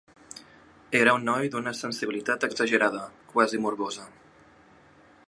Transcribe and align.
Era 0.99 1.13
un 1.17 1.27
noi 1.31 1.51
d'una 1.55 1.73
sensibilitat 1.81 2.47
exagerada, 2.49 3.05
quasi 3.35 3.63
morbosa. 3.67 4.09